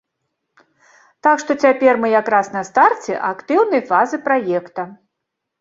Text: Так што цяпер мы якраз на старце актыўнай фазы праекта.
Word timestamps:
Так 1.27 1.35
што 1.43 1.51
цяпер 1.67 1.93
мы 2.05 2.11
якраз 2.21 2.49
на 2.57 2.63
старце 2.71 3.13
актыўнай 3.31 3.81
фазы 3.91 4.17
праекта. 4.31 4.91